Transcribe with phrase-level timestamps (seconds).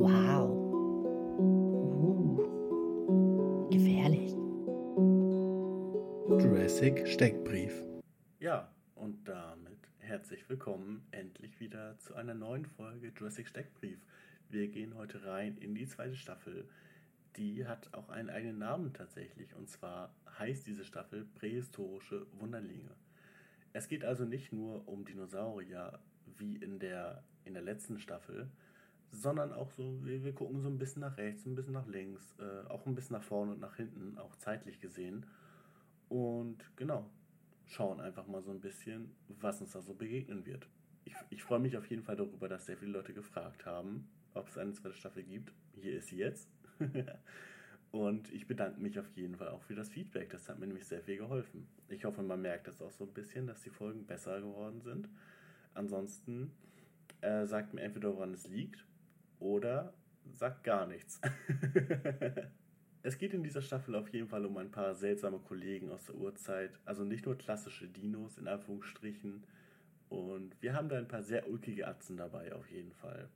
[0.00, 0.48] Wow.
[1.38, 2.40] Uh.
[3.70, 4.32] Gefährlich.
[6.26, 7.84] Jurassic Steckbrief.
[8.38, 13.98] Ja, und damit herzlich willkommen endlich wieder zu einer neuen Folge Jurassic Steckbrief.
[14.48, 16.66] Wir gehen heute rein in die zweite Staffel.
[17.36, 19.54] Die hat auch einen eigenen Namen tatsächlich.
[19.54, 22.96] Und zwar heißt diese Staffel Prähistorische Wunderlinge.
[23.74, 25.98] Es geht also nicht nur um Dinosaurier
[26.38, 28.48] wie in der, in der letzten Staffel,
[29.12, 32.34] sondern auch so, wir, wir gucken so ein bisschen nach rechts, ein bisschen nach links,
[32.38, 35.26] äh, auch ein bisschen nach vorne und nach hinten, auch zeitlich gesehen.
[36.08, 37.08] Und genau,
[37.66, 40.66] schauen einfach mal so ein bisschen, was uns da so begegnen wird.
[41.04, 44.48] Ich, ich freue mich auf jeden Fall darüber, dass sehr viele Leute gefragt haben, ob
[44.48, 45.52] es eine zweite Staffel gibt.
[45.74, 46.48] Hier ist sie jetzt.
[47.90, 50.30] und ich bedanke mich auf jeden Fall auch für das Feedback.
[50.30, 51.66] Das hat mir nämlich sehr viel geholfen.
[51.88, 55.08] Ich hoffe, man merkt es auch so ein bisschen, dass die Folgen besser geworden sind.
[55.74, 56.52] Ansonsten
[57.22, 58.84] äh, sagt mir entweder, woran es liegt
[59.40, 59.92] oder
[60.32, 61.20] sagt gar nichts.
[63.02, 66.14] es geht in dieser Staffel auf jeden Fall um ein paar seltsame Kollegen aus der
[66.14, 69.44] Urzeit, also nicht nur klassische Dinos in Anführungsstrichen.
[70.08, 73.28] Und wir haben da ein paar sehr ulkige Atzen dabei auf jeden Fall.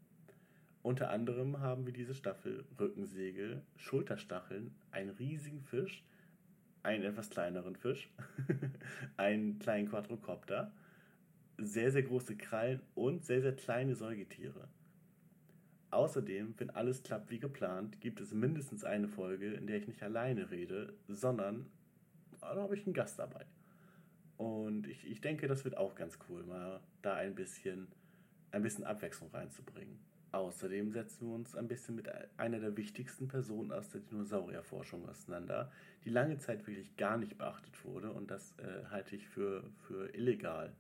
[0.83, 6.05] Unter anderem haben wir diese Staffel Rückensegel, Schulterstacheln, einen riesigen Fisch,
[6.83, 8.11] einen etwas kleineren Fisch,
[9.17, 10.73] einen kleinen Quadrocopter,
[11.57, 14.69] sehr, sehr große Krallen und sehr, sehr kleine Säugetiere.
[15.95, 20.03] Außerdem, wenn alles klappt wie geplant, gibt es mindestens eine Folge, in der ich nicht
[20.03, 21.71] alleine rede, sondern
[22.41, 23.47] da habe ich einen Gast dabei.
[24.37, 27.87] Und ich, ich denke, das wird auch ganz cool, mal da ein bisschen,
[28.51, 30.01] ein bisschen Abwechslung reinzubringen.
[30.33, 35.71] Außerdem setzen wir uns ein bisschen mit einer der wichtigsten Personen aus der Dinosaurierforschung auseinander,
[36.05, 40.13] die lange Zeit wirklich gar nicht beachtet wurde und das äh, halte ich für, für
[40.13, 40.75] illegal.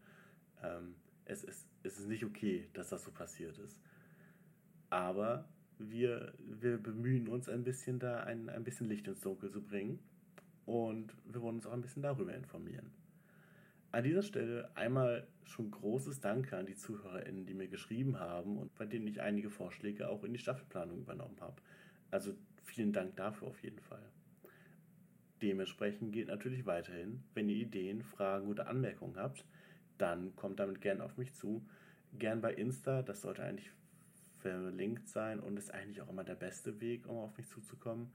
[0.60, 3.78] Ähm, es, ist, es ist nicht okay, dass das so passiert ist.
[4.94, 9.60] Aber wir, wir bemühen uns ein bisschen da, ein, ein bisschen Licht ins Dunkel zu
[9.60, 9.98] bringen.
[10.66, 12.92] Und wir wollen uns auch ein bisschen darüber informieren.
[13.90, 18.72] An dieser Stelle einmal schon großes Danke an die ZuhörerInnen, die mir geschrieben haben und
[18.76, 21.60] bei denen ich einige Vorschläge auch in die Staffelplanung übernommen habe.
[22.12, 22.32] Also
[22.62, 24.12] vielen Dank dafür auf jeden Fall.
[25.42, 29.44] Dementsprechend gilt natürlich weiterhin, wenn ihr Ideen, Fragen oder Anmerkungen habt,
[29.98, 31.66] dann kommt damit gern auf mich zu.
[32.16, 33.72] Gern bei Insta, das sollte eigentlich
[34.44, 38.12] verlinkt sein und ist eigentlich auch immer der beste Weg, um auf mich zuzukommen.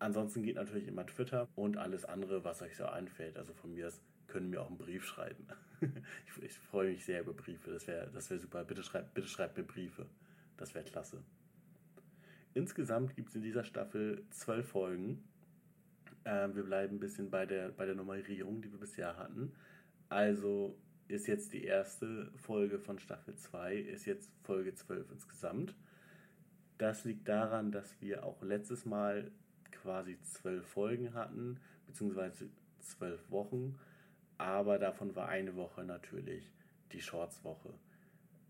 [0.00, 3.36] Ansonsten geht natürlich immer Twitter und alles andere, was euch so einfällt.
[3.36, 5.46] Also von mir aus können mir auch einen Brief schreiben.
[5.80, 7.70] ich, ich, freue mich sehr über Briefe.
[7.70, 8.64] Das wäre das wär super.
[8.64, 10.06] Bitte schreibt, bitte schreibt mir Briefe.
[10.56, 11.22] Das wäre klasse.
[12.54, 15.22] Insgesamt gibt es in dieser Staffel zwölf Folgen.
[16.24, 19.52] Ähm, wir bleiben ein bisschen bei der, bei der Nummerierung, die wir bisher hatten.
[20.08, 20.76] Also
[21.10, 25.74] ist jetzt die erste Folge von Staffel 2, ist jetzt Folge 12 insgesamt.
[26.78, 29.30] Das liegt daran, dass wir auch letztes Mal
[29.70, 32.48] quasi zwölf Folgen hatten, beziehungsweise
[32.80, 33.78] zwölf Wochen,
[34.38, 36.50] aber davon war eine Woche natürlich
[36.92, 37.74] die Shorts-Woche.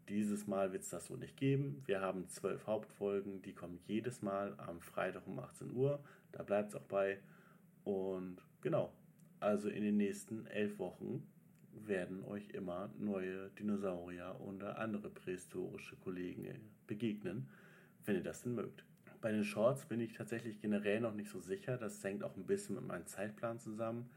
[0.09, 1.83] Dieses Mal wird es das so nicht geben.
[1.87, 6.03] Wir haben zwölf Hauptfolgen, die kommen jedes Mal am Freitag um 18 Uhr.
[6.33, 7.19] Da bleibt es auch bei.
[7.85, 8.93] Und genau,
[9.39, 11.27] also in den nächsten elf Wochen
[11.87, 16.47] werden euch immer neue Dinosaurier oder andere prähistorische Kollegen
[16.87, 17.49] begegnen,
[18.05, 18.85] wenn ihr das denn mögt.
[19.21, 21.77] Bei den Shorts bin ich tatsächlich generell noch nicht so sicher.
[21.77, 24.09] Das hängt auch ein bisschen mit meinem Zeitplan zusammen.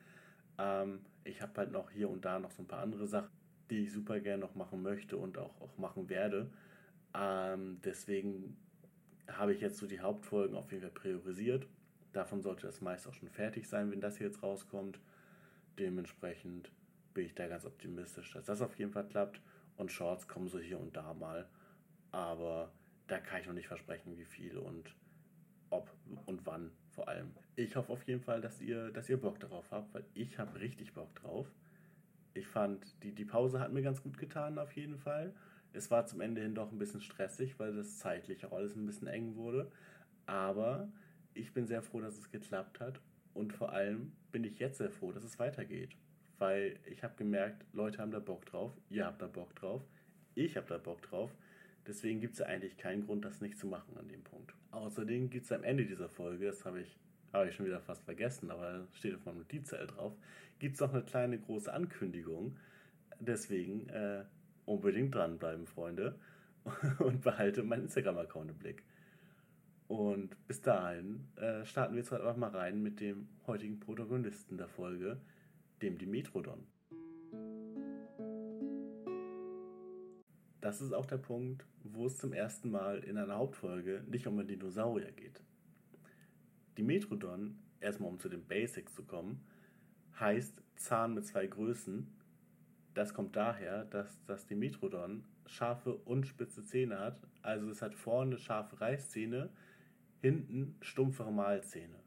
[0.58, 3.32] Ähm, ich habe halt noch hier und da noch so ein paar andere Sachen,
[3.70, 6.50] die ich super gerne noch machen möchte und auch, auch machen werde.
[7.14, 8.56] Ähm, deswegen
[9.28, 11.68] habe ich jetzt so die Hauptfolgen auf jeden Fall priorisiert.
[12.14, 15.00] Davon sollte das meist auch schon fertig sein, wenn das hier jetzt rauskommt.
[15.80, 16.72] Dementsprechend
[17.14, 19.42] bin ich da ganz optimistisch, dass das auf jeden Fall klappt.
[19.76, 21.48] Und Shorts kommen so hier und da mal.
[22.12, 22.72] Aber
[23.08, 24.96] da kann ich noch nicht versprechen, wie viel und
[25.70, 25.92] ob
[26.26, 27.32] und wann vor allem.
[27.56, 30.60] Ich hoffe auf jeden Fall, dass ihr, dass ihr Bock darauf habt, weil ich habe
[30.60, 31.48] richtig Bock drauf.
[32.36, 35.34] Ich fand, die, die Pause hat mir ganz gut getan, auf jeden Fall.
[35.72, 38.86] Es war zum Ende hin doch ein bisschen stressig, weil das zeitlich auch alles ein
[38.86, 39.72] bisschen eng wurde.
[40.28, 40.88] Aber
[41.34, 43.00] ich bin sehr froh, dass es geklappt hat.
[43.34, 45.96] Und vor allem bin ich jetzt sehr froh, dass es weitergeht
[46.40, 49.82] weil ich habe gemerkt, Leute haben da Bock drauf, ihr habt da Bock drauf,
[50.36, 51.32] ich habe da Bock drauf.
[51.86, 54.54] Deswegen gibt es ja eigentlich keinen Grund, das nicht zu machen an dem Punkt.
[54.72, 56.98] Außerdem gibt es am Ende dieser Folge, das habe ich,
[57.34, 60.14] hab ich schon wieder fast vergessen, aber steht auf meinem Notizzettel drauf,
[60.60, 62.58] gibt es noch eine kleine große Ankündigung.
[63.20, 64.24] Deswegen äh,
[64.66, 66.16] unbedingt dranbleiben, Freunde,
[67.00, 68.84] und behalte meinen Instagram-Account im Blick.
[69.88, 74.58] Und bis dahin äh, starten wir jetzt halt einfach mal rein mit dem heutigen Protagonisten
[74.58, 75.20] der Folge,
[75.82, 76.68] dem Dimetrodon.
[80.64, 84.40] das ist auch der Punkt, wo es zum ersten Mal in einer Hauptfolge nicht um
[84.40, 85.42] einen Dinosaurier geht.
[86.78, 89.46] Die Metrodon, erstmal um zu den Basics zu kommen,
[90.18, 92.08] heißt Zahn mit zwei Größen.
[92.94, 97.20] Das kommt daher, dass das Dimetrodon scharfe und spitze Zähne hat.
[97.42, 99.50] Also es hat vorne scharfe Reißzähne,
[100.22, 102.00] hinten stumpfere Mahlzähne.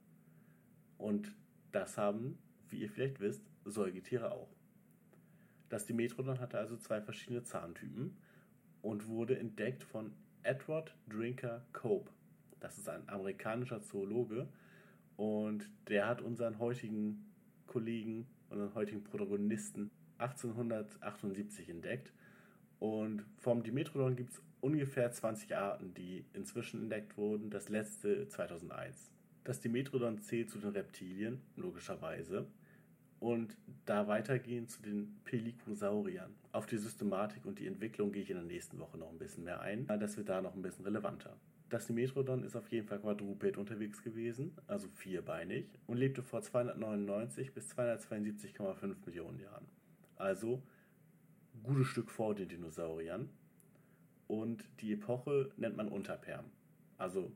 [0.96, 1.36] Und
[1.72, 2.38] das haben,
[2.70, 4.48] wie ihr vielleicht wisst, Säugetiere auch.
[5.68, 8.16] Das Dimetrodon hatte also zwei verschiedene Zahntypen
[8.82, 12.10] und wurde entdeckt von Edward Drinker Cope.
[12.60, 14.48] Das ist ein amerikanischer Zoologe
[15.16, 17.24] und der hat unseren heutigen
[17.66, 22.12] Kollegen, unseren heutigen Protagonisten 1878 entdeckt.
[22.78, 29.10] Und vom Dimetrodon gibt es ungefähr 20 Arten, die inzwischen entdeckt wurden, das letzte 2001.
[29.46, 32.48] Das Dimetrodon zählt zu den Reptilien, logischerweise,
[33.20, 36.34] und da weitergehend zu den Pelicosauriern.
[36.50, 39.44] Auf die Systematik und die Entwicklung gehe ich in der nächsten Woche noch ein bisschen
[39.44, 39.87] mehr ein.
[39.87, 41.37] Das wird da noch ein bisschen relevanter.
[41.69, 47.54] Das Dimetrodon ist auf jeden Fall quadruped unterwegs gewesen, also vierbeinig, und lebte vor 299
[47.54, 49.69] bis 272,5 Millionen Jahren.
[50.16, 50.60] Also
[51.62, 53.28] gutes Stück vor den Dinosauriern.
[54.26, 56.46] Und die Epoche nennt man Unterperm,
[56.99, 57.31] also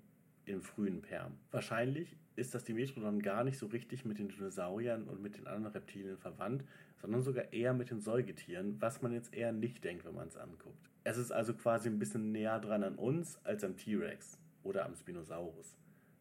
[0.44, 1.38] im frühen Perm.
[1.50, 5.74] Wahrscheinlich ist das Dimetrodon gar nicht so richtig mit den Dinosauriern und mit den anderen
[5.74, 6.64] Reptilien verwandt,
[7.00, 10.36] sondern sogar eher mit den Säugetieren, was man jetzt eher nicht denkt, wenn man es
[10.36, 10.88] anguckt.
[11.04, 14.94] Es ist also quasi ein bisschen näher dran an uns als am T-Rex oder am
[14.94, 15.76] Spinosaurus,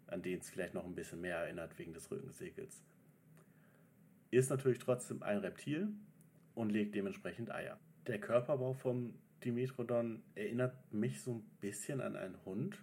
[0.08, 2.84] an den es vielleicht noch ein bisschen mehr erinnert wegen des Rückensegels.
[4.32, 5.90] Ist natürlich trotzdem ein Reptil
[6.56, 7.80] und legt dementsprechend Eier.
[8.08, 12.78] Der Körperbau vom Dimetrodon erinnert mich so ein bisschen an einen Hund,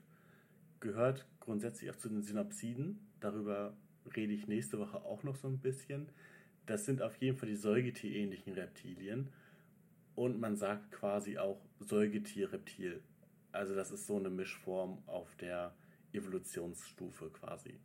[0.87, 3.01] gehört grundsätzlich auch zu den Synapsiden.
[3.21, 3.77] Darüber
[4.15, 6.09] rede ich nächste Woche auch noch so ein bisschen.
[6.65, 9.33] Das sind auf jeden Fall die Säugetierähnlichen Reptilien
[10.15, 13.03] und man sagt quasi auch Säugetier-Reptil.
[13.53, 15.75] Also das ist so eine Mischform auf der
[16.13, 17.79] Evolutionsstufe quasi.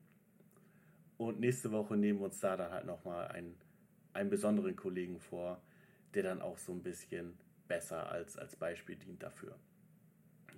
[1.17, 3.55] Und nächste Woche nehmen wir uns da dann halt nochmal einen,
[4.13, 5.61] einen besonderen Kollegen vor,
[6.13, 7.37] der dann auch so ein bisschen
[7.67, 9.57] besser als, als Beispiel dient dafür.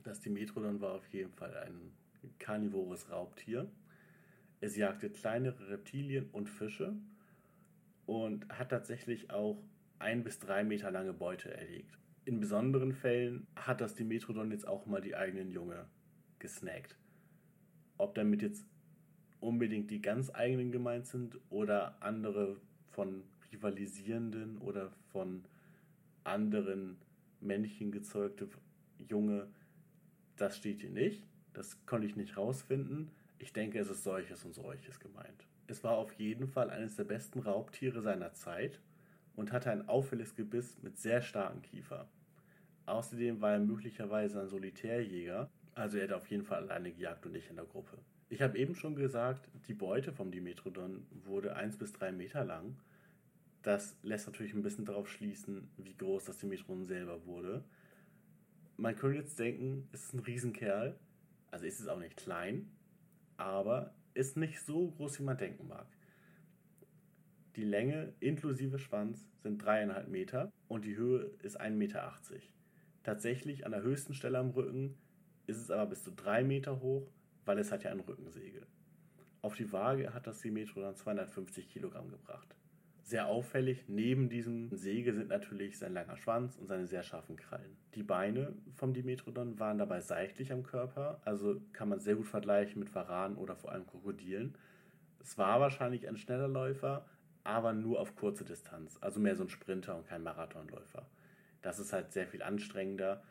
[0.04, 1.92] Das Dimetrodon war auf jeden Fall ein
[2.40, 3.70] karnivores Raubtier.
[4.62, 6.96] Es jagte kleinere Reptilien und Fische
[8.06, 9.62] und hat tatsächlich auch
[10.00, 11.98] ein bis drei Meter lange Beute erlegt.
[12.26, 15.86] In besonderen Fällen hat das Dimetrodon jetzt auch mal die eigenen Junge
[16.40, 16.98] gesnackt.
[17.98, 18.66] Ob damit jetzt
[19.40, 22.58] unbedingt die ganz eigenen gemeint sind oder andere
[22.92, 25.44] von rivalisierenden oder von
[26.24, 26.98] anderen
[27.42, 28.48] Männchen gezeugte
[29.10, 29.48] Junge,
[30.38, 31.24] das steht hier nicht.
[31.54, 33.12] Das konnte ich nicht rausfinden.
[33.40, 35.48] Ich denke, es ist solches und solches gemeint.
[35.68, 38.80] Es war auf jeden Fall eines der besten Raubtiere seiner Zeit
[39.36, 42.08] und hatte ein auffälliges Gebiss mit sehr starkem Kiefer.
[42.86, 47.32] Außerdem war er möglicherweise ein Solitärjäger, also er hat auf jeden Fall alleine gejagt und
[47.32, 47.98] nicht in der Gruppe.
[48.30, 52.76] Ich habe eben schon gesagt, die Beute vom Dimetrodon wurde 1 bis 3 Meter lang.
[53.62, 57.64] Das lässt natürlich ein bisschen darauf schließen, wie groß das Dimetrodon selber wurde.
[58.76, 60.98] Man könnte jetzt denken, es ist ein Riesenkerl,
[61.54, 62.68] also ist es auch nicht klein,
[63.38, 65.86] aber ist nicht so groß, wie man denken mag.
[67.56, 72.12] Die Länge inklusive Schwanz sind 3,5 Meter und die Höhe ist 1,80 Meter.
[73.04, 74.98] Tatsächlich an der höchsten Stelle am Rücken
[75.46, 77.12] ist es aber bis zu 3 Meter hoch,
[77.46, 78.66] weil es hat ja ein Rückensegel.
[79.44, 82.56] Auf die Waage hat das Dimetro dann 250 Kilogramm gebracht.
[83.04, 87.76] Sehr auffällig neben diesem Segel sind natürlich sein langer Schwanz und seine sehr scharfen Krallen.
[87.96, 92.80] Die Beine vom Dimetrodon waren dabei seitlich am Körper, also kann man sehr gut vergleichen
[92.80, 94.58] mit Varanen oder vor allem Krokodilen.
[95.20, 97.06] Es war wahrscheinlich ein schneller Läufer,
[97.44, 98.98] aber nur auf kurze Distanz.
[99.02, 101.06] Also mehr so ein Sprinter und kein Marathonläufer.
[101.62, 103.22] Das ist halt sehr viel anstrengender,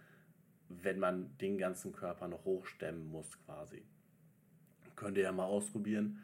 [0.68, 3.82] wenn man den ganzen Körper noch hochstemmen muss quasi.
[4.96, 6.20] Könnt ihr ja mal ausprobieren.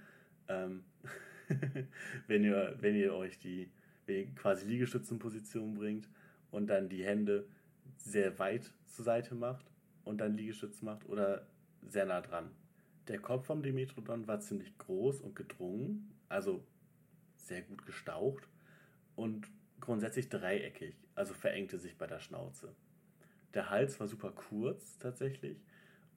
[0.48, 0.84] Ähm
[2.26, 3.70] wenn, ihr, wenn ihr euch die
[4.36, 6.08] quasi Liegestützenposition bringt
[6.50, 7.46] und dann die Hände
[7.96, 9.66] sehr weit zur Seite macht
[10.04, 11.46] und dann Liegestütz macht oder
[11.86, 12.50] sehr nah dran.
[13.08, 16.64] Der Kopf vom Dimetrodon war ziemlich groß und gedrungen, also
[17.36, 18.48] sehr gut gestaucht
[19.16, 19.48] und
[19.80, 22.74] grundsätzlich dreieckig, also verengte sich bei der Schnauze.
[23.54, 25.58] Der Hals war super kurz tatsächlich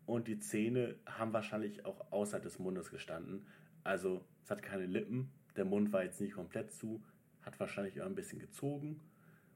[0.05, 3.45] und die Zähne haben wahrscheinlich auch außerhalb des Mundes gestanden.
[3.83, 7.03] Also es hat keine Lippen, der Mund war jetzt nicht komplett zu,
[7.41, 8.99] hat wahrscheinlich auch ein bisschen gezogen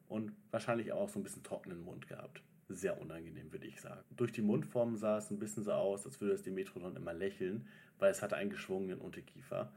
[0.07, 2.41] und wahrscheinlich auch so ein bisschen trockenen Mund gehabt.
[2.67, 4.01] Sehr unangenehm, würde ich sagen.
[4.11, 7.67] Durch die Mundform sah es ein bisschen so aus, als würde das Dimetrodon immer lächeln,
[7.99, 9.71] weil es hatte einen geschwungenen Unterkiefer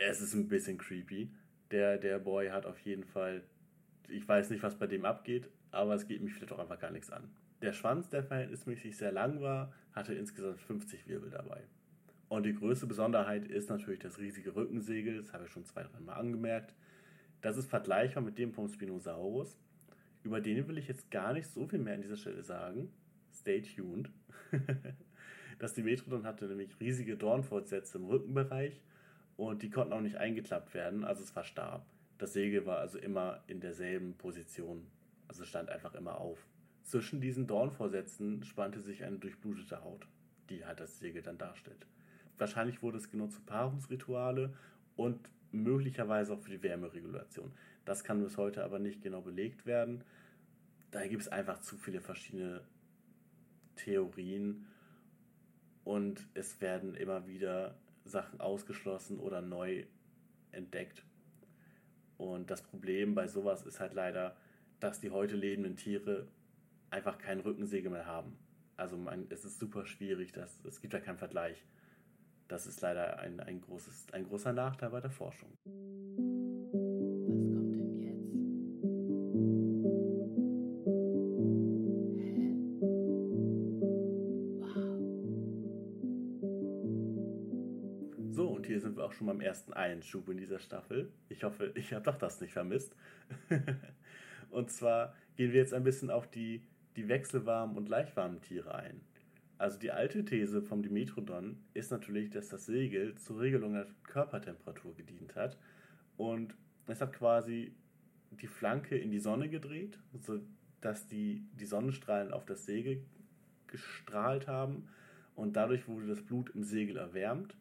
[0.00, 1.30] es ist ein bisschen creepy.
[1.70, 3.42] Der, der Boy hat auf jeden Fall,
[4.08, 6.90] ich weiß nicht, was bei dem abgeht, aber es geht mich vielleicht auch einfach gar
[6.90, 7.30] nichts an.
[7.62, 11.62] Der Schwanz, der verhältnismäßig sehr lang war, hatte insgesamt 50 Wirbel dabei.
[12.30, 15.98] Und die größte Besonderheit ist natürlich das riesige Rückensegel, das habe ich schon zwei, drei
[15.98, 16.72] Mal angemerkt.
[17.40, 19.58] Das ist vergleichbar mit dem vom Spinosaurus.
[20.22, 22.92] Über den will ich jetzt gar nicht so viel mehr an dieser Stelle sagen.
[23.32, 24.12] Stay tuned.
[25.58, 28.80] das Dimetrodon hatte nämlich riesige Dornfortsätze im Rückenbereich
[29.36, 31.84] und die konnten auch nicht eingeklappt werden, also es war starr.
[32.18, 34.86] Das Segel war also immer in derselben Position,
[35.26, 36.46] also stand einfach immer auf.
[36.84, 40.06] Zwischen diesen Dornvorsätzen spannte sich eine durchblutete Haut,
[40.48, 41.86] die halt das Segel dann darstellt.
[42.40, 44.54] Wahrscheinlich wurde es genutzt für Paarungsrituale
[44.96, 47.52] und möglicherweise auch für die Wärmeregulation.
[47.84, 50.02] Das kann bis heute aber nicht genau belegt werden.
[50.90, 52.62] Da gibt es einfach zu viele verschiedene
[53.76, 54.66] Theorien
[55.84, 59.84] und es werden immer wieder Sachen ausgeschlossen oder neu
[60.50, 61.04] entdeckt.
[62.16, 64.34] Und das Problem bei sowas ist halt leider,
[64.80, 66.26] dass die heute lebenden Tiere
[66.88, 68.38] einfach kein Rückensegel mehr haben.
[68.78, 71.62] Also man, es ist super schwierig, dass, es gibt ja keinen Vergleich.
[72.50, 75.56] Das ist leider ein, ein, großes, ein großer Nachteil bei der Forschung.
[89.10, 91.12] auch schon beim ersten Einschub in dieser Staffel.
[91.28, 92.94] Ich hoffe, ich habe doch das nicht vermisst.
[94.50, 96.62] und zwar gehen wir jetzt ein bisschen auf die,
[96.96, 99.00] die wechselwarmen und leichtwarmen Tiere ein.
[99.60, 104.94] Also die alte These vom Dimetrodon ist natürlich, dass das Segel zur Regelung der Körpertemperatur
[104.94, 105.58] gedient hat.
[106.16, 106.54] Und
[106.86, 107.74] es hat quasi
[108.30, 113.04] die Flanke in die Sonne gedreht, sodass die, die Sonnenstrahlen auf das Segel
[113.66, 114.88] gestrahlt haben.
[115.34, 117.54] Und dadurch wurde das Blut im Segel erwärmt.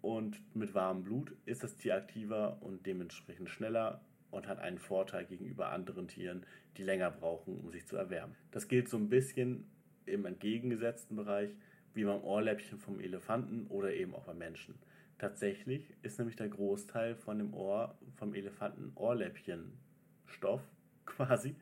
[0.00, 5.24] Und mit warmem Blut ist das Tier aktiver und dementsprechend schneller und hat einen Vorteil
[5.24, 6.44] gegenüber anderen Tieren,
[6.76, 8.34] die länger brauchen, um sich zu erwärmen.
[8.50, 9.70] Das gilt so ein bisschen
[10.06, 11.50] im entgegengesetzten Bereich
[11.94, 14.74] wie beim Ohrläppchen vom Elefanten oder eben auch beim Menschen.
[15.18, 20.62] Tatsächlich ist nämlich der Großteil von dem Ohr vom Elefanten Ohrläppchenstoff
[21.06, 21.56] quasi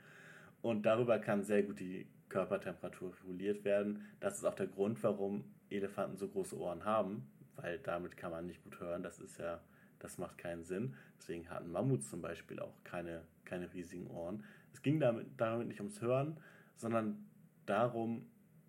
[0.62, 4.06] und darüber kann sehr gut die Körpertemperatur reguliert werden.
[4.20, 8.46] Das ist auch der Grund, warum Elefanten so große Ohren haben, weil damit kann man
[8.46, 9.02] nicht gut hören.
[9.02, 9.60] Das ist ja,
[9.98, 10.94] das macht keinen Sinn.
[11.18, 14.44] Deswegen hatten Mammuts zum Beispiel auch keine, keine riesigen Ohren.
[14.72, 16.36] Es ging damit, damit nicht ums Hören,
[16.76, 17.27] sondern
[17.68, 18.26] darum,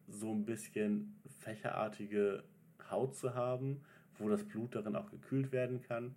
[0.08, 2.44] so ein bisschen fächerartige
[2.90, 3.82] Haut zu haben,
[4.18, 6.16] wo das Blut darin auch gekühlt werden kann.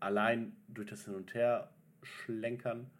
[0.00, 1.70] Allein durch das Hin- und Her
[2.02, 2.90] schlenkern.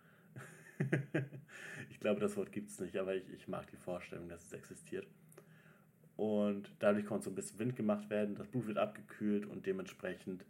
[1.91, 4.53] ich glaube, das Wort gibt es nicht, aber ich, ich mag die Vorstellung, dass es
[4.53, 5.07] existiert
[6.19, 10.45] und dadurch konnte so ein bisschen Wind gemacht werden, das Blut wird abgekühlt und dementsprechend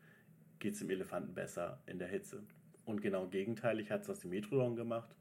[0.60, 2.42] geht es dem Elefanten besser in der Hitze.
[2.86, 5.14] Und genau gegenteilig hat es das Dimetrodon gemacht,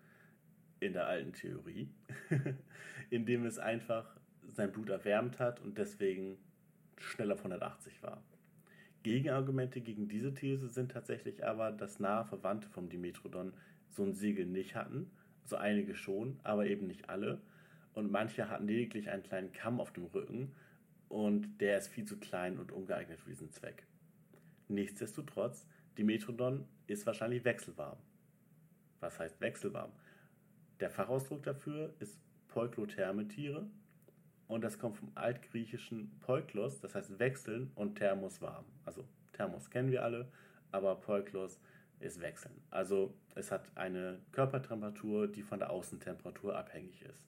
[0.80, 1.90] in der alten Theorie,
[3.10, 6.38] indem es einfach sein Blut erwärmt hat und deswegen
[6.98, 8.24] schneller auf 180 war.
[9.04, 13.54] Gegenargumente gegen diese These sind tatsächlich aber, dass nahe Verwandte vom Dimetrodon
[13.90, 15.12] so ein Segel nicht hatten,
[15.44, 17.42] also einige schon, aber eben nicht alle
[17.98, 20.54] und manche hatten lediglich einen kleinen Kamm auf dem Rücken
[21.10, 23.88] und der ist viel zu klein und ungeeignet für diesen Zweck.
[24.68, 25.66] Nichtsdestotrotz,
[25.98, 27.98] die Metrodon ist wahrscheinlich wechselwarm.
[29.00, 29.92] Was heißt wechselwarm?
[30.80, 32.20] Der Fachausdruck dafür ist
[32.58, 33.68] Polklotherme Tiere
[34.48, 38.66] und das kommt vom altgriechischen Polklos, das heißt wechseln und Thermos warm.
[38.84, 40.28] Also Thermos kennen wir alle,
[40.72, 41.60] aber Polklos
[42.00, 42.56] ist wechseln.
[42.72, 47.22] Also es hat eine Körpertemperatur, die von der Außentemperatur abhängig ist.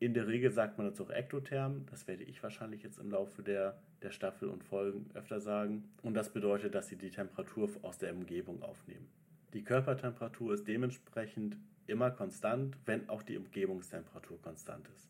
[0.00, 1.86] In der Regel sagt man jetzt auch Ektotherm.
[1.92, 5.84] Das werde ich wahrscheinlich jetzt im Laufe der, der Staffel und Folgen öfter sagen.
[6.02, 9.06] Und das bedeutet, dass sie die Temperatur aus der Umgebung aufnehmen.
[9.52, 11.56] Die Körpertemperatur ist dementsprechend
[11.86, 15.08] immer konstant, wenn auch die Umgebungstemperatur konstant ist.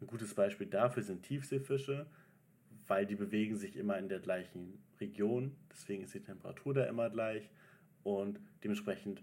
[0.00, 2.06] Ein gutes Beispiel dafür sind Tiefseefische,
[2.86, 5.56] weil die bewegen sich immer in der gleichen Region.
[5.70, 7.50] Deswegen ist die Temperatur da immer gleich
[8.04, 9.22] und dementsprechend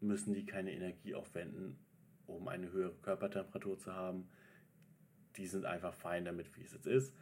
[0.00, 1.78] müssen die keine Energie aufwenden,
[2.26, 4.28] um eine höhere Körpertemperatur zu haben
[5.36, 7.14] die sind einfach fein damit, wie es jetzt ist.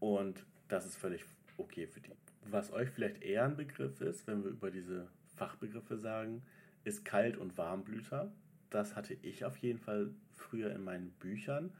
[0.00, 1.24] Und das ist völlig
[1.56, 2.10] okay für die.
[2.44, 6.42] Was euch vielleicht eher ein Begriff ist, wenn wir über diese Fachbegriffe sagen,
[6.84, 8.32] ist Kalt- und Warmblüter.
[8.70, 11.72] Das hatte ich auf jeden Fall früher in meinen Büchern.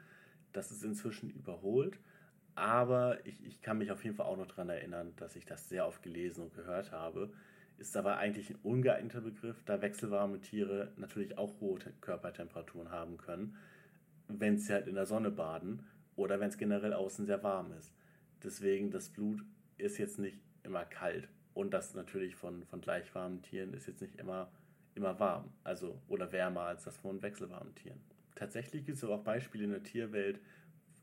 [0.53, 1.99] Das ist inzwischen überholt.
[2.55, 5.69] Aber ich, ich kann mich auf jeden Fall auch noch daran erinnern, dass ich das
[5.69, 7.33] sehr oft gelesen und gehört habe.
[7.79, 13.57] Ist aber eigentlich ein ungeeigneter Begriff, da wechselwarme Tiere natürlich auch hohe Körpertemperaturen haben können
[14.29, 17.93] wenn sie halt in der Sonne baden oder wenn es generell außen sehr warm ist.
[18.43, 19.43] Deswegen, das Blut
[19.79, 21.29] ist jetzt nicht immer kalt.
[21.55, 24.51] Und das natürlich von, von gleich warmen Tieren ist jetzt nicht immer,
[24.95, 25.51] immer warm.
[25.65, 28.01] Also, oder wärmer als das von wechselwarmen Tieren.
[28.35, 30.41] Tatsächlich gibt es aber auch Beispiele in der Tierwelt,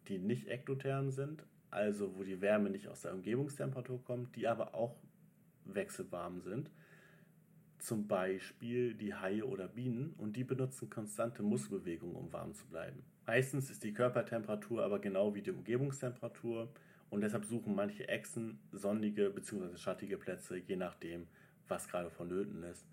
[0.07, 4.73] die nicht ektotherm sind, also wo die Wärme nicht aus der Umgebungstemperatur kommt, die aber
[4.73, 4.95] auch
[5.65, 6.69] wechselwarm sind.
[7.77, 13.03] Zum Beispiel die Haie oder Bienen und die benutzen konstante Muskelbewegungen, um warm zu bleiben.
[13.25, 16.73] Meistens ist die Körpertemperatur aber genau wie die Umgebungstemperatur
[17.09, 19.77] und deshalb suchen manche Echsen sonnige bzw.
[19.77, 21.27] schattige Plätze, je nachdem,
[21.67, 22.85] was gerade vonnöten ist,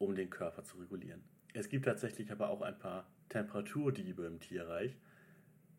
[0.00, 1.22] um den Körper zu regulieren.
[1.52, 4.96] Es gibt tatsächlich aber auch ein paar Temperaturdiebe im Tierreich,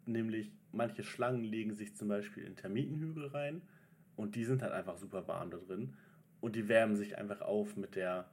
[0.06, 3.62] nämlich manche Schlangen legen sich zum Beispiel in Termitenhügel rein
[4.16, 5.96] und die sind halt einfach super warm da drin
[6.40, 8.30] und die wärmen sich einfach auf mit der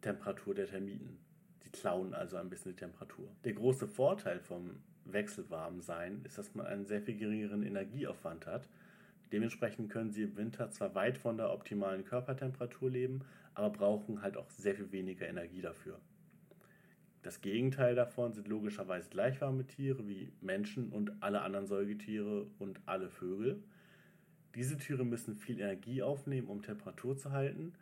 [0.00, 1.18] Temperatur der Termiten.
[1.64, 3.28] Die klauen also ein bisschen die Temperatur.
[3.44, 8.68] Der große Vorteil vom Wechselwarmsein ist, dass man einen sehr viel geringeren Energieaufwand hat.
[9.32, 13.20] Dementsprechend können sie im Winter zwar weit von der optimalen Körpertemperatur leben,
[13.54, 16.00] aber brauchen halt auch sehr viel weniger Energie dafür.
[17.22, 23.10] Das Gegenteil davon sind logischerweise gleichwarme Tiere wie Menschen und alle anderen Säugetiere und alle
[23.10, 23.62] Vögel.
[24.54, 27.74] Diese Tiere müssen viel Energie aufnehmen, um Temperatur zu halten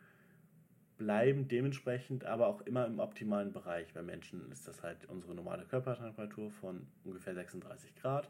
[0.99, 3.93] bleiben dementsprechend aber auch immer im optimalen Bereich.
[3.93, 8.29] Bei Menschen ist das halt unsere normale Körpertemperatur von ungefähr 36 Grad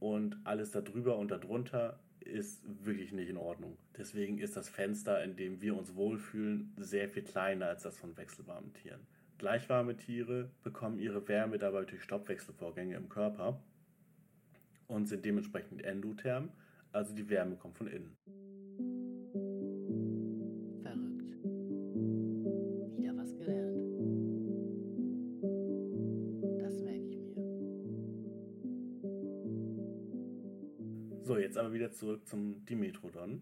[0.00, 3.76] und alles darüber und darunter ist wirklich nicht in Ordnung.
[3.96, 8.16] Deswegen ist das Fenster, in dem wir uns wohlfühlen, sehr viel kleiner als das von
[8.16, 9.06] wechselwarmen Tieren.
[9.38, 13.60] Gleichwarme Tiere bekommen ihre Wärme dabei durch Stoffwechselvorgänge im Körper
[14.86, 16.50] und sind dementsprechend endotherm,
[16.92, 18.16] also die Wärme kommt von innen.
[31.54, 33.40] Jetzt aber wieder zurück zum Dimetrodon.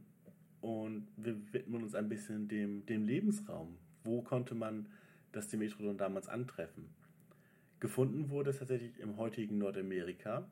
[0.61, 3.78] Und wir widmen uns ein bisschen dem, dem Lebensraum.
[4.04, 4.87] Wo konnte man
[5.33, 6.90] das Dimetrodon damals antreffen?
[7.81, 10.47] Gefunden wurde es tatsächlich im heutigen Nordamerika,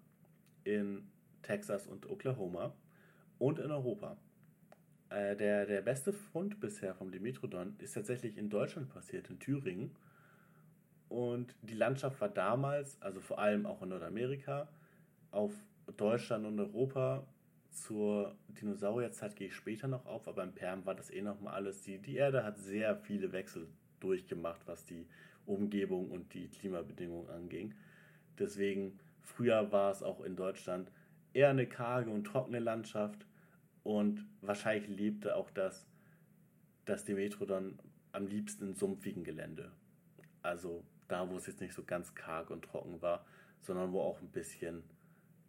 [0.65, 1.07] in
[1.43, 2.73] Texas und Oklahoma
[3.39, 4.17] und in Europa.
[5.11, 9.95] Äh, der, der beste Fund bisher vom Dimetrodon ist tatsächlich in Deutschland passiert, in Thüringen.
[11.11, 14.69] Und die Landschaft war damals, also vor allem auch in Nordamerika,
[15.31, 15.53] auf
[15.97, 17.27] Deutschland und Europa
[17.71, 21.83] zur Dinosaurierzeit gehe ich später noch auf, aber im Perm war das eh nochmal alles.
[21.83, 23.69] Die, die Erde hat sehr viele Wechsel
[24.01, 25.07] durchgemacht, was die
[25.47, 27.75] Umgebung und die Klimabedingungen anging.
[28.39, 30.91] Deswegen, früher war es auch in Deutschland
[31.33, 33.27] eher eine karge und trockene Landschaft
[33.83, 35.87] und wahrscheinlich lebte auch das,
[36.85, 37.79] das Dimetrodon
[38.13, 39.71] am liebsten in sumpfigen Gelände.
[40.43, 43.25] Also da, wo es jetzt nicht so ganz karg und trocken war,
[43.61, 44.83] sondern wo auch ein bisschen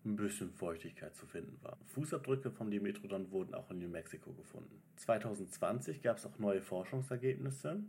[0.04, 1.78] ein bisschen Feuchtigkeit zu finden war.
[1.88, 4.82] Fußabdrücke vom Dimetrodon wurden auch in New Mexico gefunden.
[4.96, 7.84] 2020 gab es auch neue Forschungsergebnisse,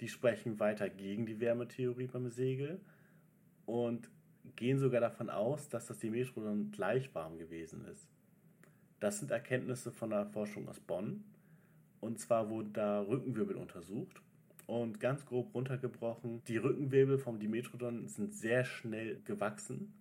[0.00, 2.80] die sprechen weiter gegen die Wärmetheorie beim Segel
[3.64, 4.10] und
[4.56, 8.06] gehen sogar davon aus, dass das Dimetrodon gleich warm gewesen ist.
[9.00, 11.24] Das sind Erkenntnisse von der Forschung aus Bonn.
[12.00, 14.20] Und zwar wurden da Rückenwirbel untersucht
[14.66, 19.94] und ganz grob runtergebrochen, die Rückenwirbel vom Dimetrodon sind sehr schnell gewachsen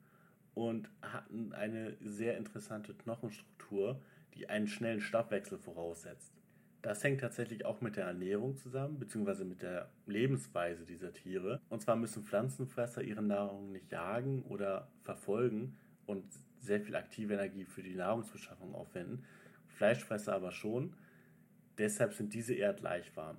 [0.54, 4.02] und hatten eine sehr interessante Knochenstruktur,
[4.36, 6.34] die einen schnellen Stoffwechsel voraussetzt.
[6.82, 11.62] Das hängt tatsächlich auch mit der Ernährung zusammen, beziehungsweise mit der Lebensweise dieser Tiere.
[11.70, 16.26] Und zwar müssen Pflanzenfresser ihre Nahrung nicht jagen oder verfolgen und
[16.60, 19.24] sehr viel aktive Energie für die Nahrungsbeschaffung aufwenden.
[19.68, 20.94] Fleischfresser aber schon.
[21.78, 23.38] Deshalb sind diese eher gleichwarm.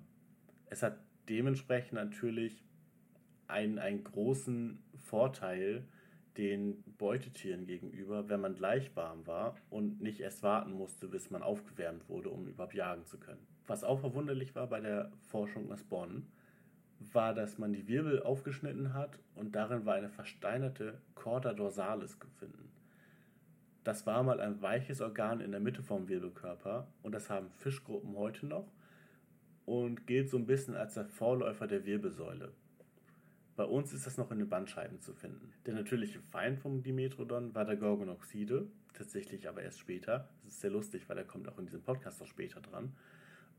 [0.67, 0.99] Es hat
[1.29, 2.65] dementsprechend natürlich
[3.47, 5.87] einen, einen großen Vorteil,
[6.37, 11.43] den Beutetieren gegenüber, wenn man gleich warm war und nicht erst warten musste, bis man
[11.43, 13.47] aufgewärmt wurde, um überhaupt jagen zu können.
[13.67, 16.27] Was auch verwunderlich war bei der Forschung aus Bonn,
[17.13, 22.71] war, dass man die Wirbel aufgeschnitten hat und darin war eine versteinerte Corda dorsalis gefunden.
[23.85, 28.17] Das war mal ein weiches Organ in der Mitte vom Wirbelkörper und das haben Fischgruppen
[28.17, 28.73] heute noch
[29.67, 32.53] und gilt so ein bisschen als der Vorläufer der Wirbelsäule.
[33.57, 35.53] Bei uns ist das noch in den Bandscheiben zu finden.
[35.67, 40.29] Der natürliche Feind vom Dimetrodon war der Gorgonoxide, tatsächlich aber erst später.
[40.43, 42.97] Das ist sehr lustig, weil er kommt auch in diesem Podcast noch später dran.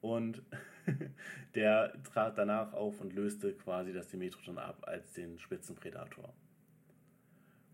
[0.01, 0.43] Und
[1.55, 6.33] der trat danach auf und löste quasi das Dimetrodon ab als den Spitzenpredator.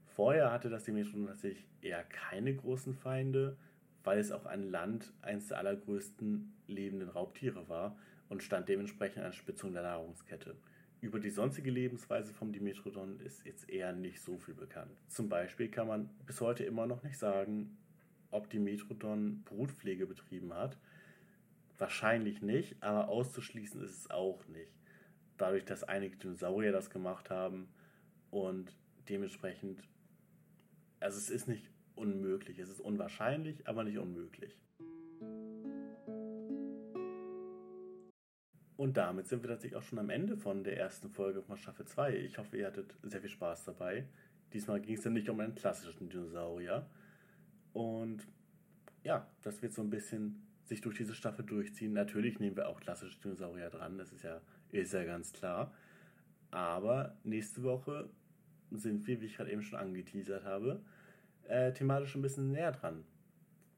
[0.05, 3.57] Vorher hatte das Dimetrodon tatsächlich eher keine großen Feinde,
[4.03, 7.97] weil es auch ein Land eines der allergrößten lebenden Raubtiere war
[8.29, 10.55] und stand dementsprechend an der Spitzung der Nahrungskette.
[11.01, 14.91] Über die sonstige Lebensweise vom Dimetrodon ist jetzt eher nicht so viel bekannt.
[15.07, 17.75] Zum Beispiel kann man bis heute immer noch nicht sagen,
[18.29, 20.77] ob Dimetrodon Brutpflege betrieben hat.
[21.79, 24.71] Wahrscheinlich nicht, aber auszuschließen ist es auch nicht.
[25.37, 27.67] Dadurch, dass einige Dinosaurier das gemacht haben
[28.29, 28.77] und
[29.09, 29.81] dementsprechend,
[30.99, 34.55] also es ist nicht unmöglich, es ist unwahrscheinlich, aber nicht unmöglich.
[38.81, 41.85] Und damit sind wir tatsächlich auch schon am Ende von der ersten Folge von Staffel
[41.85, 42.15] 2.
[42.15, 44.07] Ich hoffe, ihr hattet sehr viel Spaß dabei.
[44.53, 46.89] Diesmal ging es ja nicht um einen klassischen Dinosaurier.
[47.73, 48.27] Und
[49.03, 51.93] ja, das wird so ein bisschen sich durch diese Staffel durchziehen.
[51.93, 54.41] Natürlich nehmen wir auch klassische Dinosaurier dran, das ist ja,
[54.71, 55.71] ist ja ganz klar.
[56.49, 58.09] Aber nächste Woche
[58.71, 60.81] sind wir, wie ich gerade eben schon angeteasert habe,
[61.47, 63.03] äh, thematisch ein bisschen näher dran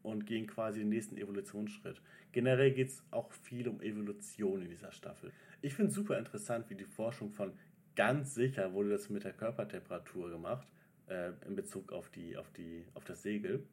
[0.03, 2.01] und gehen quasi den nächsten Evolutionsschritt.
[2.31, 5.31] Generell geht es auch viel um Evolution in dieser Staffel.
[5.61, 7.53] Ich finde super interessant, wie die Forschung von
[7.95, 10.67] ganz sicher wurde das mit der Körpertemperatur gemacht,
[11.07, 13.65] äh, in Bezug auf, die, auf, die, auf das Segel,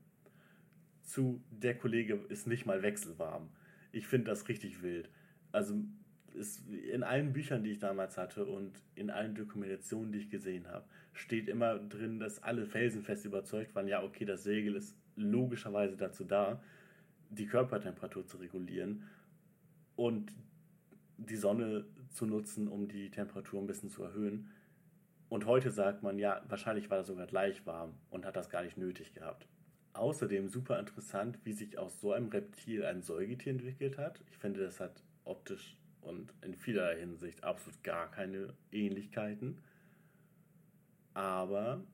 [1.02, 3.48] zu der Kollege ist nicht mal wechselwarm.
[3.92, 5.10] Ich finde das richtig wild.
[5.50, 5.82] Also
[6.34, 10.68] ist, in allen Büchern, die ich damals hatte und in allen Dokumentationen, die ich gesehen
[10.68, 15.96] habe, steht immer drin, dass alle felsenfest überzeugt waren, ja, okay, das Segel ist logischerweise
[15.96, 16.62] dazu da,
[17.30, 19.04] die Körpertemperatur zu regulieren
[19.96, 20.32] und
[21.16, 24.50] die Sonne zu nutzen, um die Temperatur ein bisschen zu erhöhen.
[25.28, 28.62] Und heute sagt man, ja, wahrscheinlich war das sogar gleich warm und hat das gar
[28.62, 29.46] nicht nötig gehabt.
[29.92, 34.20] Außerdem super interessant, wie sich aus so einem Reptil ein Säugetier entwickelt hat.
[34.30, 39.58] Ich finde, das hat optisch und in vielerlei Hinsicht absolut gar keine Ähnlichkeiten.
[41.14, 41.84] Aber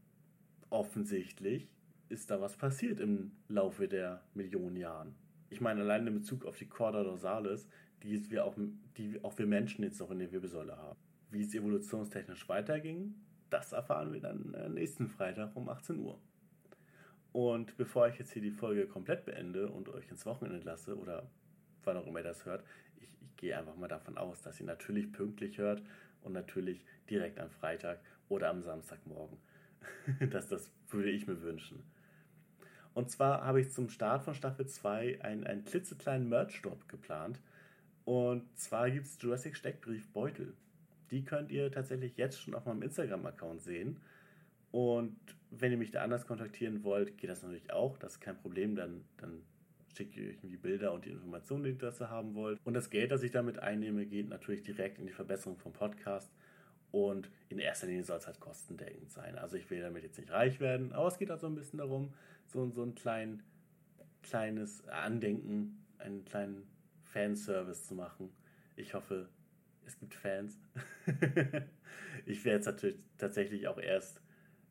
[0.70, 1.68] offensichtlich
[2.08, 5.14] ist da was passiert im Laufe der Millionen Jahren.
[5.48, 7.68] Ich meine, allein in Bezug auf die Chorda dorsalis,
[8.02, 8.56] die wir auch,
[8.96, 10.98] die auch wir Menschen jetzt noch in der Wirbelsäule haben.
[11.30, 13.14] Wie es evolutionstechnisch weiterging,
[13.50, 16.20] das erfahren wir dann nächsten Freitag um 18 Uhr.
[17.32, 21.28] Und bevor ich jetzt hier die Folge komplett beende und euch ins Wochenende lasse oder
[21.84, 22.64] wann auch immer ihr das hört,
[22.96, 25.82] ich, ich gehe einfach mal davon aus, dass ihr natürlich pünktlich hört
[26.22, 29.38] und natürlich direkt am Freitag oder am Samstagmorgen.
[30.30, 31.82] das, das würde ich mir wünschen.
[32.96, 37.38] Und zwar habe ich zum Start von Staffel 2 einen, einen klitzekleinen Merch-Drop geplant.
[38.06, 40.54] Und zwar gibt es Jurassic Steckbrief Beutel.
[41.10, 44.00] Die könnt ihr tatsächlich jetzt schon auf meinem Instagram-Account sehen.
[44.70, 45.14] Und
[45.50, 47.98] wenn ihr mich da anders kontaktieren wollt, geht das natürlich auch.
[47.98, 48.76] Das ist kein Problem.
[48.76, 49.42] Dann, dann
[49.94, 52.58] schicke ich euch die Bilder und die Informationen, die ihr dazu haben wollt.
[52.64, 56.32] Und das Geld, das ich damit einnehme, geht natürlich direkt in die Verbesserung vom Podcast.
[56.90, 59.36] Und in erster Linie soll es halt kostendeckend sein.
[59.38, 61.78] Also ich will damit jetzt nicht reich werden, aber es geht halt so ein bisschen
[61.78, 62.12] darum,
[62.46, 63.42] so, so ein klein,
[64.22, 66.66] kleines Andenken, einen kleinen
[67.02, 68.30] Fanservice zu machen.
[68.76, 69.28] Ich hoffe,
[69.86, 70.58] es gibt Fans.
[72.26, 74.20] ich werde es natürlich tatsächlich auch erst,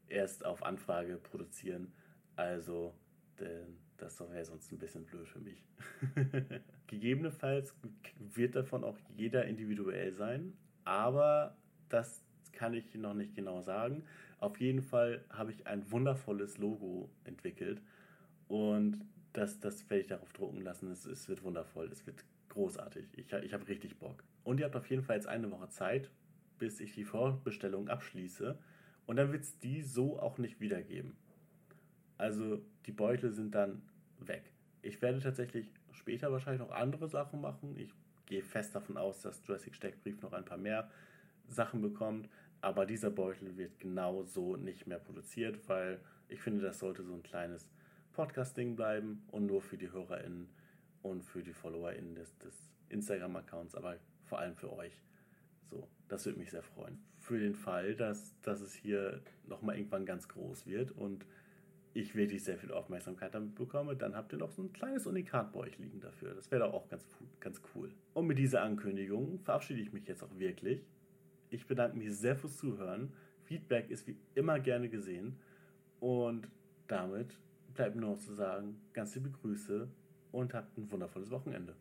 [0.08, 1.94] erst auf Anfrage produzieren.
[2.36, 2.94] Also,
[3.40, 5.64] denn das wäre sonst ein bisschen blöd für mich.
[6.88, 7.74] Gegebenenfalls
[8.18, 11.58] wird davon auch jeder individuell sein, aber
[11.90, 14.04] das kann ich noch nicht genau sagen.
[14.40, 17.82] Auf jeden Fall habe ich ein wundervolles Logo entwickelt
[18.48, 19.02] und
[19.34, 20.90] das, das werde ich darauf drucken lassen.
[20.92, 23.06] Es, es wird wundervoll, es wird großartig.
[23.18, 24.24] Ich, ich habe richtig Bock.
[24.44, 26.10] Und ihr habt auf jeden Fall jetzt eine Woche Zeit,
[26.58, 28.58] bis ich die Vorbestellung abschließe.
[29.06, 31.16] Und dann wird es die so auch nicht wiedergeben.
[32.18, 33.82] Also die Beutel sind dann
[34.20, 34.44] weg.
[34.82, 37.76] Ich werde tatsächlich später wahrscheinlich noch andere Sachen machen.
[37.78, 37.94] Ich
[38.26, 40.90] gehe fest davon aus, dass Jurassic Steckbrief noch ein paar mehr
[41.48, 42.30] Sachen bekommt.
[42.62, 47.14] Aber dieser Beutel wird genau so nicht mehr produziert, weil ich finde, das sollte so
[47.14, 47.70] ein kleines
[48.14, 50.50] Podcast-Ding bleiben und nur für die HörerInnen
[51.02, 52.56] und für die FollowerInnen des, des
[52.90, 54.98] Instagram-Accounts, aber vor allem für euch.
[55.64, 57.04] So, das würde mich sehr freuen.
[57.20, 61.26] Für den Fall, dass, dass es hier nochmal irgendwann ganz groß wird und
[61.94, 65.54] ich wirklich sehr viel Aufmerksamkeit damit bekomme, dann habt ihr noch so ein kleines Unikat
[65.54, 66.34] bei euch liegen dafür.
[66.34, 67.08] Das wäre doch auch ganz,
[67.40, 67.90] ganz cool.
[68.14, 70.86] Und mit dieser Ankündigung verabschiede ich mich jetzt auch wirklich.
[71.56, 73.14] Ich bedanke mich sehr fürs Zuhören.
[73.44, 75.40] Feedback ist wie immer gerne gesehen.
[76.02, 76.50] Und
[76.88, 77.38] damit
[77.74, 79.88] bleibt nur noch zu sagen, ganz liebe Grüße
[80.34, 81.74] und habt ein wundervolles Wochenende.